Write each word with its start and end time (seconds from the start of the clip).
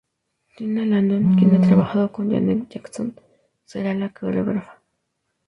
Tina 0.55 0.83
Landon, 0.83 1.35
quien 1.35 1.53
ha 1.53 1.61
trabajado 1.67 2.11
con 2.11 2.31
Janet 2.31 2.67
Jackson, 2.69 3.19
será 3.65 3.93
la 3.93 4.09
coreógrafa. 4.11 4.81